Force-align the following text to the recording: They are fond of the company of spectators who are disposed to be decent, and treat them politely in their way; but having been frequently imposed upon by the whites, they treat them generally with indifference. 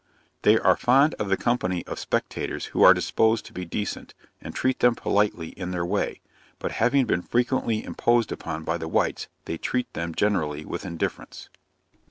They 0.41 0.57
are 0.57 0.75
fond 0.75 1.13
of 1.19 1.29
the 1.29 1.37
company 1.37 1.85
of 1.85 1.99
spectators 1.99 2.65
who 2.73 2.81
are 2.81 2.91
disposed 2.91 3.45
to 3.45 3.53
be 3.53 3.65
decent, 3.65 4.15
and 4.41 4.55
treat 4.55 4.79
them 4.79 4.95
politely 4.95 5.49
in 5.49 5.69
their 5.69 5.85
way; 5.85 6.21
but 6.57 6.71
having 6.71 7.05
been 7.05 7.21
frequently 7.21 7.83
imposed 7.83 8.31
upon 8.31 8.63
by 8.63 8.79
the 8.79 8.87
whites, 8.87 9.27
they 9.45 9.59
treat 9.59 9.93
them 9.93 10.15
generally 10.15 10.65
with 10.65 10.87
indifference. 10.87 11.49